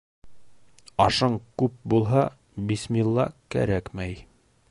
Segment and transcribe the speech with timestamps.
[1.05, 2.25] Ашың күп булһа,
[2.71, 4.19] бисмилла кәрәкмәй.